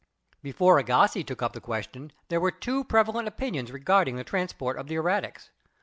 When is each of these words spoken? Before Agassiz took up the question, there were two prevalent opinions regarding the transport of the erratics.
Before 0.41 0.79
Agassiz 0.79 1.25
took 1.25 1.43
up 1.43 1.53
the 1.53 1.61
question, 1.61 2.11
there 2.29 2.39
were 2.39 2.49
two 2.49 2.83
prevalent 2.83 3.27
opinions 3.27 3.71
regarding 3.71 4.15
the 4.15 4.23
transport 4.23 4.77
of 4.79 4.87
the 4.87 4.95
erratics. 4.95 5.51